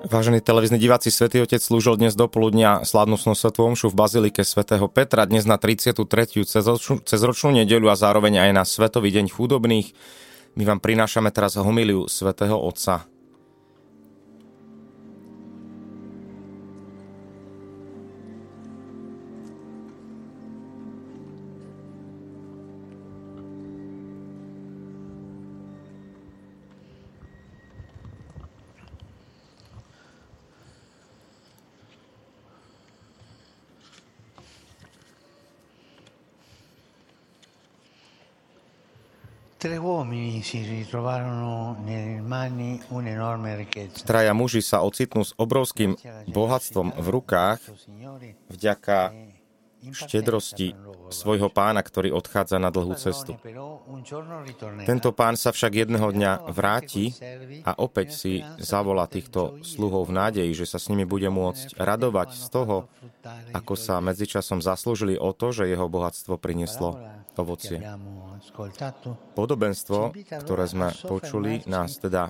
[0.00, 4.88] Vážení televízni diváci, Svetý Otec slúžil dnes do poludnia slávnostnú svetu omšu v Bazilike svätého
[4.88, 6.08] Petra, dnes na 33.
[7.04, 9.92] cezročnú nedeľu a zároveň aj na Svetový deň chudobných.
[10.56, 13.09] My vám prinášame teraz homiliu svätého Otca.
[44.08, 46.00] Traja muži sa ocitnú s obrovským
[46.32, 47.60] bohatstvom v rukách
[48.48, 49.12] vďaka
[49.80, 50.76] štedrosti
[51.08, 53.34] svojho pána, ktorý odchádza na dlhú cestu.
[54.84, 57.16] Tento pán sa však jedného dňa vráti
[57.64, 62.28] a opäť si zavolá týchto sluhov v nádeji, že sa s nimi bude môcť radovať
[62.36, 62.76] z toho,
[63.56, 67.00] ako sa medzičasom zaslúžili o to, že jeho bohatstvo prinieslo
[67.40, 67.80] ovocie.
[69.32, 70.12] Podobenstvo,
[70.44, 72.28] ktoré sme počuli, nás teda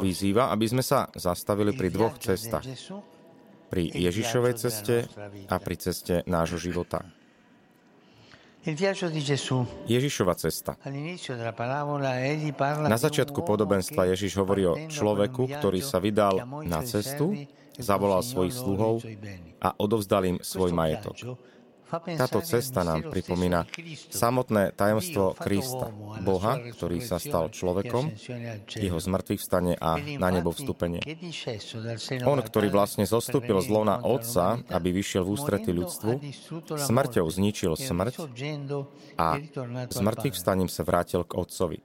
[0.00, 2.68] vyzýva, aby sme sa zastavili pri dvoch cestách
[3.70, 5.06] pri Ježišovej ceste
[5.46, 7.06] a pri ceste nášho života.
[9.88, 10.76] Ježišova cesta.
[12.84, 17.48] Na začiatku podobenstva Ježiš hovorí o človeku, ktorý sa vydal na cestu,
[17.80, 19.00] zavolal svojich sluhov
[19.64, 21.40] a odovzdal im svoj majetok.
[21.90, 23.66] Táto cesta nám pripomína
[24.14, 25.90] samotné tajomstvo Krista,
[26.22, 28.14] Boha, ktorý sa stal človekom,
[28.78, 31.02] jeho zmrtvých vstane a na nebo vstúpenie.
[32.22, 36.12] On, ktorý vlastne zostúpil z lona Otca, aby vyšiel v ústrety ľudstvu,
[36.78, 38.14] smrťou zničil smrť
[39.18, 39.42] a
[39.90, 41.78] zmrtvých vstaním sa vrátil k Otcovi.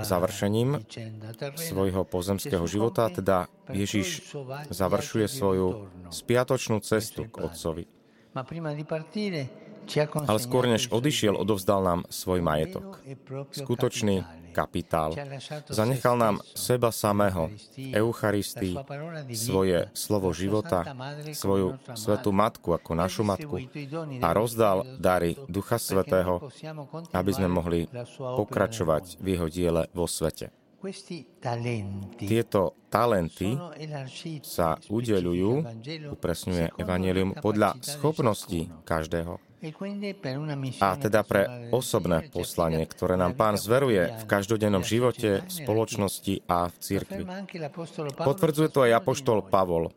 [0.00, 0.80] Završením
[1.60, 4.32] svojho pozemského života teda Ježiš
[4.72, 7.97] završuje svoju spiatočnú cestu k Otcovi
[10.28, 13.00] ale skôr než odišiel, odovzdal nám svoj majetok.
[13.08, 13.16] E
[13.56, 14.20] Skutočný
[14.52, 15.14] kapitál.
[15.70, 18.74] Zanechal nám seba samého, Eucharistii,
[19.32, 20.82] svoje slovo života,
[21.30, 23.62] svoju svetú matku ako našu matku
[24.18, 26.42] a rozdal dary Ducha Svetého,
[27.14, 27.86] aby sme mohli
[28.18, 30.50] pokračovať v jeho diele vo svete.
[32.22, 33.50] Tieto talenty
[34.46, 35.50] sa udeľujú,
[36.14, 39.42] upresňuje Evangelium, podľa schopností každého.
[39.58, 39.74] E
[40.78, 46.70] a teda pre osobné poslanie, ktoré nám Pán zveruje v každodennom živote, v spoločnosti a
[46.70, 47.22] v cirkvi.
[48.14, 49.90] Potvrdzuje to aj Apoštol Pavol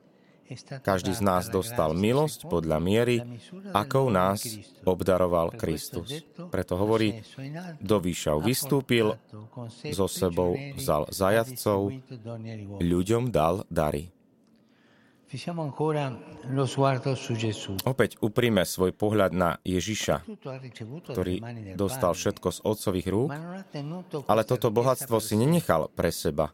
[0.83, 3.17] každý z nás dostal milosť podľa miery,
[3.71, 4.43] akou nás
[4.83, 6.23] obdaroval Kristus.
[6.51, 7.23] Preto hovorí,
[7.79, 9.15] do výšav vystúpil,
[9.91, 11.95] so sebou vzal zajadcov,
[12.79, 14.11] ľuďom dal dary.
[17.87, 20.27] Opäť upríme svoj pohľad na Ježiša,
[21.07, 21.35] ktorý
[21.79, 23.31] dostal všetko z otcových rúk,
[24.27, 26.51] ale toto bohatstvo si nenechal pre seba,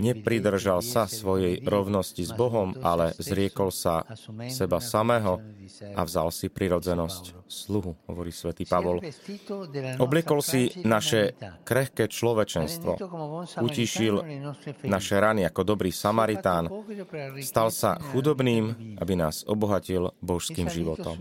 [0.00, 4.08] Nepridržal sa svojej rovnosti s Bohom, ale zriekol sa
[4.48, 5.44] seba samého
[5.92, 9.04] a vzal si prirodzenosť sluhu, hovorí svätý Pavol.
[10.00, 11.36] Obliekol si naše
[11.68, 12.96] krehké človečenstvo,
[13.60, 14.14] utišil
[14.88, 16.72] naše rany ako dobrý Samaritán,
[17.44, 21.20] stal sa chudobným, aby nás obohatil božským životom.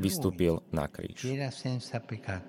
[0.00, 1.28] Vystúpil na kríž.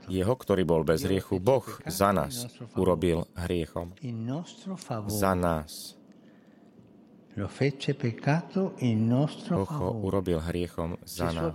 [0.08, 2.48] Jeho, ktorý bol bez hriechu, Boh za nás
[2.80, 3.92] urobil hriechom
[5.10, 5.96] za nás.
[9.80, 11.54] Ho urobil hriechom za nás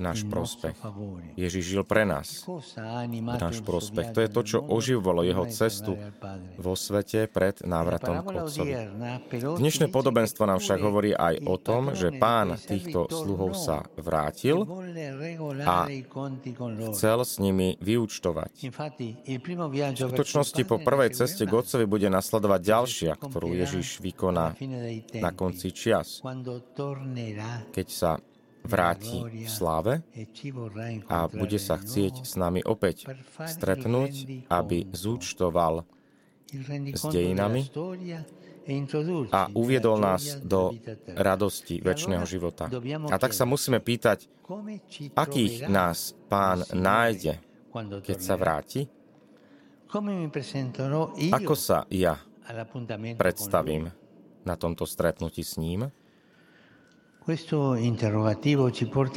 [0.00, 0.76] náš prospech.
[1.36, 4.16] Ježiš žil pre nás v náš prospech.
[4.16, 6.00] To je to, čo oživovalo jeho cestu
[6.56, 8.72] vo svete pred návratom k Otcovi.
[9.60, 14.64] Dnešné podobenstvo nám však hovorí aj o tom, že pán týchto sluhov sa vrátil
[15.68, 15.86] a
[16.96, 18.72] chcel s nimi vyúčtovať.
[18.72, 24.56] V skutočnosti po prvej ceste k Otcovi bude nasledovať ďalšia, ktorú Ježiš vykoná
[25.20, 26.24] na konci čias,
[27.70, 28.16] keď sa
[28.64, 30.04] vráti v sláve
[31.08, 33.08] a bude sa chcieť s nami opäť
[33.46, 35.84] stretnúť, aby zúčtoval
[36.94, 37.70] s dejinami
[39.30, 40.74] a uviedol nás do
[41.08, 42.70] radosti väčšného života.
[43.10, 44.28] A tak sa musíme pýtať,
[45.16, 47.40] akých nás pán nájde,
[48.04, 48.86] keď sa vráti?
[51.34, 52.18] Ako sa ja
[53.18, 53.90] predstavím
[54.46, 55.90] na tomto stretnutí s ním?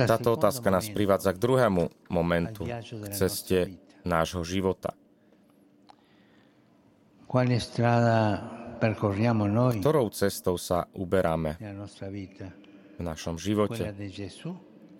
[0.03, 4.91] Táto otázka nás privádza k druhému momentu, k ceste nášho života.
[9.79, 11.55] Ktorou cestou sa uberáme
[12.93, 13.89] v našom živote?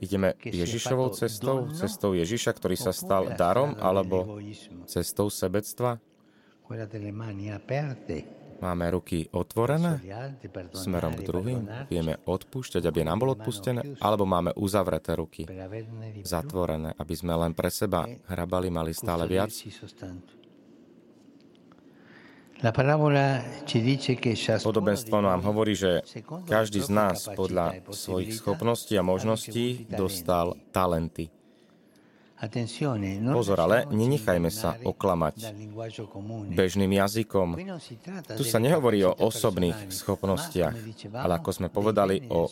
[0.01, 4.41] Ideme Ježišovou cestou, cestou Ježiša, ktorý sa stal darom, alebo
[4.89, 5.99] cestou sebectva?
[8.63, 9.99] Máme ruky otvorené?
[10.71, 15.43] Smerom k druhým, vieme odpúšťať, aby nám bolo odpustené, alebo máme uzavreté ruky,
[16.23, 19.51] zatvorené, aby sme len pre seba hrabali, mali stále viac.
[24.63, 25.99] Podobenstvo nám hovorí, že
[26.47, 31.27] každý z nás podľa svojich schopností a možností dostal talenty.
[33.31, 35.55] Pozor, ale nenechajme sa oklamať
[36.51, 37.55] bežným jazykom.
[38.35, 40.75] Tu sa nehovorí o osobných schopnostiach,
[41.15, 42.51] ale ako sme povedali o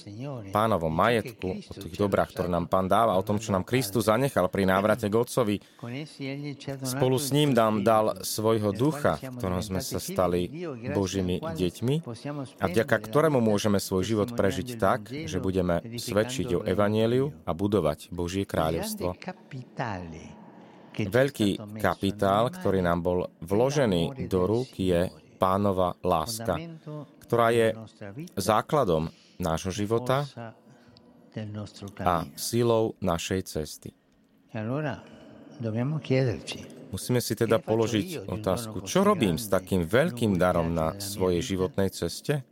[0.56, 4.48] pánovom majetku, o tých dobrách, ktoré nám pán dáva, o tom, čo nám Kristus zanechal
[4.48, 5.56] pri návrate k Otcovi.
[6.88, 10.48] Spolu s ním nám dal svojho ducha, v ktorom sme sa stali
[10.96, 11.96] Božími deťmi
[12.64, 18.08] a vďaka ktorému môžeme svoj život prežiť tak, že budeme svedčiť o Evanieliu a budovať
[18.14, 19.18] Božie kráľovstvo.
[20.92, 21.50] Veľký
[21.80, 25.08] kapitál, ktorý nám bol vložený do rúk, je
[25.42, 26.60] pánova láska,
[27.26, 27.74] ktorá je
[28.38, 29.10] základom
[29.42, 30.30] nášho života
[32.04, 33.90] a silou našej cesty.
[36.92, 42.44] Musíme si teda položiť otázku, čo robím s takým veľkým darom na svojej životnej ceste?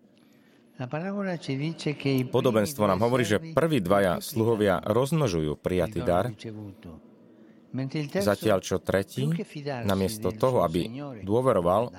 [2.31, 6.31] Podobenstvo nám hovorí, že prví dvaja sluhovia rozmnožujú prijatý dar,
[8.10, 9.30] Zatiaľ čo tretí,
[9.86, 10.89] namiesto toho, aby
[11.21, 11.94] dôveroval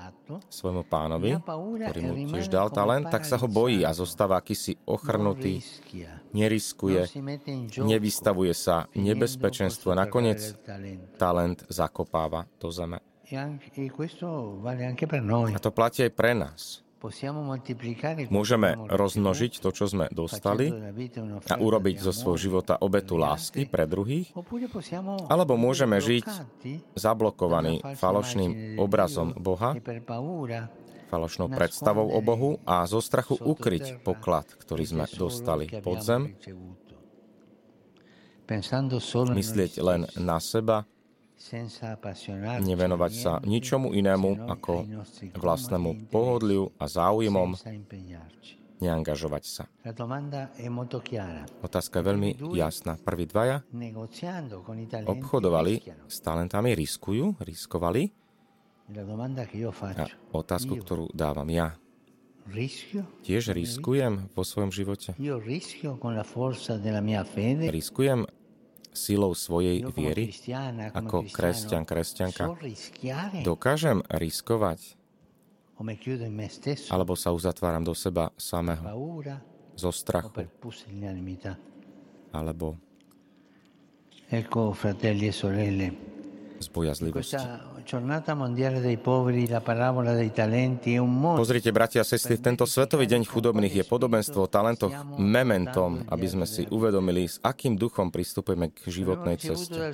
[0.51, 5.63] svojmu pánovi, ktorý mu tiež dal talent, tak sa ho bojí a zostáva akýsi ochrnutý,
[6.35, 7.07] neriskuje,
[7.79, 9.87] nevystavuje sa nebezpečenstvu.
[9.95, 10.59] a nakoniec
[11.15, 12.99] talent zakopáva do zeme.
[15.51, 16.83] A to platí aj pre nás.
[18.29, 20.69] Môžeme rozmnožiť to, čo sme dostali
[21.49, 24.29] a urobiť zo svojho života obetu lásky pre druhých,
[25.25, 26.25] alebo môžeme žiť
[26.93, 29.73] zablokovaný falošným obrazom Boha,
[31.09, 36.37] falošnou predstavou o Bohu a zo strachu ukryť poklad, ktorý sme dostali pod zem,
[39.31, 40.85] myslieť len na seba,
[42.61, 44.85] nevenovať sa ničomu inému ako
[45.35, 47.57] vlastnému pohodliu a záujmom,
[48.81, 49.63] neangažovať sa.
[51.61, 52.97] Otázka je veľmi jasná.
[52.97, 53.61] Prví dvaja
[55.05, 55.73] obchodovali
[56.09, 58.09] s talentami, riskujú, riskovali.
[59.95, 60.05] A
[60.35, 61.77] otázku, ktorú dávam ja.
[63.21, 65.13] Tiež riskujem vo svojom živote?
[67.69, 68.19] Riskujem
[68.91, 70.31] silou svojej viery,
[70.91, 72.43] ako kresťan, kresťanka,
[73.41, 74.99] dokážem riskovať?
[76.89, 78.83] Alebo sa uzatváram do seba samého?
[79.73, 80.45] Zo strachu?
[82.31, 82.77] Alebo
[86.61, 87.41] z bojazlivosti.
[91.37, 96.45] Pozrite, bratia a sestry, tento Svetový deň chudobných je podobenstvo o talentoch mementom, aby sme
[96.45, 99.93] si uvedomili, s akým duchom pristupujeme k životnej ceste.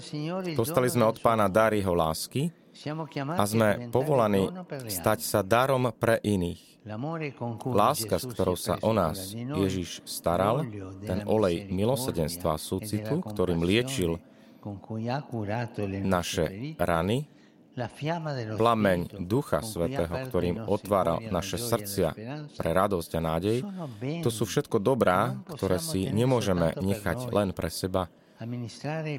[0.55, 2.51] Dostali sme od pána dar jeho lásky
[3.33, 4.51] a sme povolaní
[4.85, 6.85] stať sa darom pre iných.
[7.67, 10.63] Láska, s ktorou sa o nás Ježiš staral,
[11.03, 14.23] ten olej milosedenstva a súcitu, ktorým liečil
[16.03, 17.27] naše rany,
[18.57, 22.09] plameň Ducha Svetého, ktorým otvára naše srdcia
[22.57, 23.57] pre radosť a nádej,
[24.25, 28.09] to sú všetko dobrá, ktoré si nemôžeme nechať len pre seba,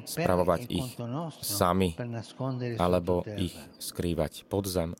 [0.03, 0.95] spravovať ich
[1.43, 1.95] sami
[2.79, 4.95] alebo ich skrývať pod zem.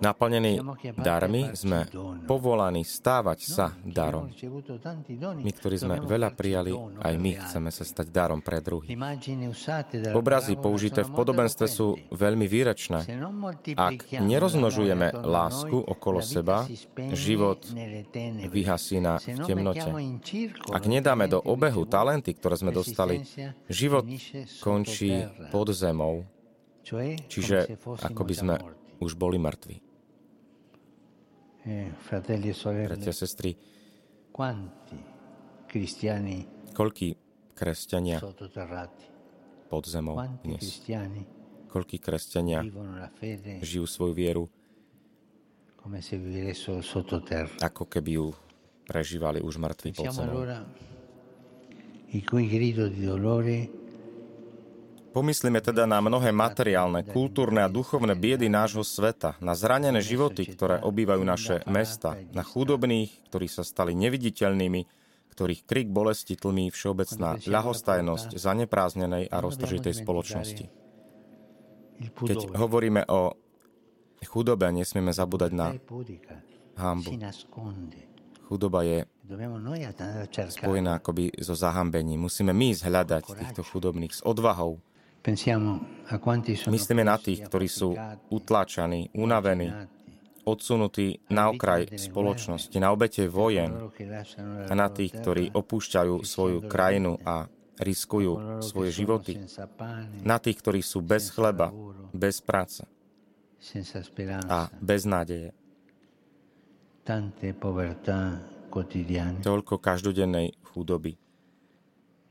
[0.00, 0.52] Naplnení
[0.96, 1.84] darmi sme
[2.24, 4.32] povolaní stávať sa darom.
[5.36, 8.96] My, ktorí sme veľa prijali, aj my chceme sa stať darom pre druhých.
[10.16, 13.04] Obrazy použité v podobenstve sú veľmi výrečné.
[13.76, 16.64] Ak nerozmnožujeme lásku okolo seba,
[17.12, 17.60] život
[18.48, 19.92] vyhasí na v temnote.
[20.72, 23.20] Ak nedáme do obehu talenty, ktoré sme dostali,
[23.68, 24.08] život
[24.64, 26.24] končí pod zemou
[26.82, 28.54] Čiže ako by sme
[28.98, 29.76] už boli mŕtvi.
[31.62, 33.54] Eh, e Bratia, sestry,
[36.74, 37.08] koľký
[37.54, 38.18] kresťania
[39.70, 40.82] pod zemou dnes?
[41.70, 42.66] Koľký kresťania
[43.62, 44.44] žijú svoju vieru?
[47.62, 48.34] Ako keby ju
[48.86, 50.42] prežívali už mŕtvi pod zemou.
[55.12, 60.80] Pomyslíme teda na mnohé materiálne, kultúrne a duchovné biedy nášho sveta, na zranené životy, ktoré
[60.80, 64.80] obývajú naše mesta, na chudobných, ktorí sa stali neviditeľnými,
[65.36, 70.64] ktorých krik bolesti tlmí všeobecná ľahostajnosť zanepráznenej a roztržitej spoločnosti.
[72.02, 73.36] Keď hovoríme o
[74.24, 75.76] chudobe, nesmieme zabúdať na
[76.80, 77.20] hambu.
[78.48, 79.08] Chudoba je
[80.52, 82.20] spojená akoby so zahambením.
[82.20, 84.80] Musíme my zhľadať týchto chudobných s odvahou,
[86.66, 87.94] Myslíme na tých, ktorí sú
[88.28, 89.70] utlačaní, unavení,
[90.42, 93.70] odsunutí na okraj spoločnosti, na obete vojen
[94.66, 97.46] a na tých, ktorí opúšťajú svoju krajinu a
[97.78, 99.38] riskujú svoje životy,
[100.26, 101.70] na tých, ktorí sú bez chleba,
[102.10, 102.82] bez práce
[104.50, 105.54] a bez nádeje.
[109.42, 111.18] Toľko každodennej chudoby.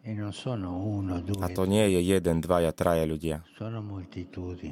[0.01, 0.17] E
[1.37, 3.45] A to nie je jeden, dvaja, traja ľudia.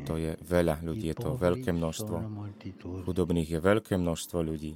[0.09, 2.15] To je veľa ľudí, je to veľké množstvo.
[3.05, 4.73] Chudobných je veľké množstvo ľudí.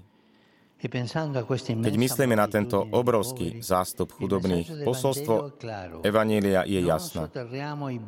[0.83, 0.89] E
[1.63, 5.57] Keď myslíme na tento obrovský zástup chudobných, posolstvo
[6.03, 7.31] Evanília je jasné.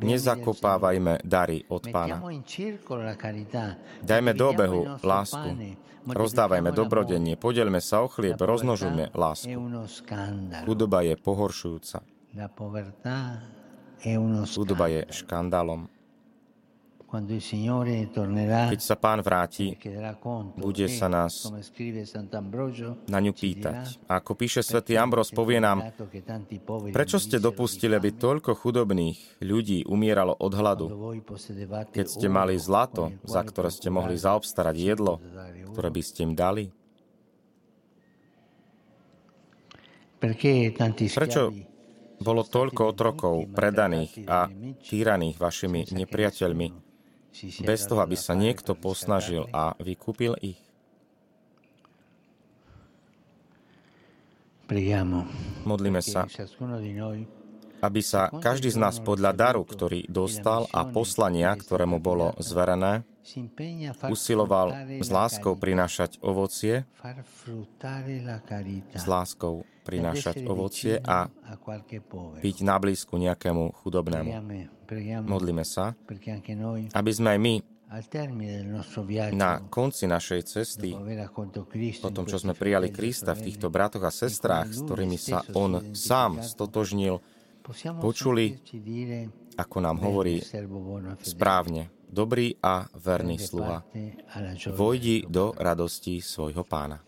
[0.04, 2.20] Nezakopávajme dary od Pána.
[4.04, 5.50] Dajme do obehu lásku.
[6.06, 9.50] Rozdávajme dobrodenie, podelme sa o chlieb, roznožujme lásku.
[10.62, 12.15] Chudoba je pohoršujúca.
[14.46, 15.88] Chudoba je škandálom.
[17.06, 19.78] Keď sa pán vráti,
[20.58, 21.46] bude sa nás
[23.06, 24.02] na ňu pýtať.
[24.10, 25.86] A ako píše svätý Ambros, povie nám,
[26.90, 30.86] prečo ste dopustili, aby toľko chudobných ľudí umieralo od hladu,
[31.94, 35.22] keď ste mali zlato, za ktoré ste mohli zaobstarať jedlo,
[35.72, 36.74] ktoré by ste im dali?
[40.18, 41.54] Prečo
[42.20, 44.48] bolo toľko otrokov predaných a
[44.80, 46.68] týraných vašimi nepriateľmi,
[47.62, 50.60] bez toho, aby sa niekto posnažil a vykúpil ich?
[55.62, 56.26] Modlíme sa,
[57.86, 63.06] aby sa každý z nás podľa daru, ktorý dostal a poslania, ktoré mu bolo zverené,
[64.06, 66.86] usiloval s láskou prinášať ovocie,
[68.94, 71.30] s láskou prinášať ovocie a
[72.42, 74.30] byť na blízku nejakému chudobnému.
[75.26, 75.94] Modlíme sa,
[76.94, 77.54] aby sme aj my
[79.30, 80.90] na konci našej cesty,
[82.02, 85.94] po tom, čo sme prijali Krista v týchto bratoch a sestrách, s ktorými sa On
[85.94, 87.22] sám stotožnil,
[87.98, 88.54] počuli,
[89.56, 90.38] ako nám hovorí
[91.24, 93.82] správne, dobrý a verný sluha.
[94.70, 97.02] Vojdi do radosti svojho pána.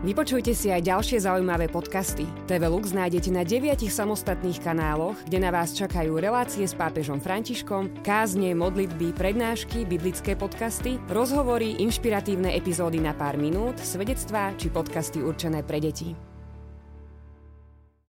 [0.00, 2.24] Vypočujte si aj ďalšie zaujímavé podcasty.
[2.48, 8.00] TV Lux nájdete na deviatich samostatných kanáloch, kde na vás čakajú relácie s pápežom Františkom,
[8.00, 15.60] kázne, modlitby, prednášky, biblické podcasty, rozhovory, inšpiratívne epizódy na pár minút, svedectvá či podcasty určené
[15.60, 16.29] pre deti.